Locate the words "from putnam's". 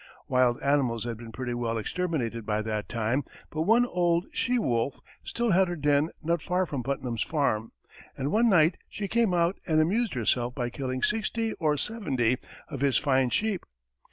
6.65-7.21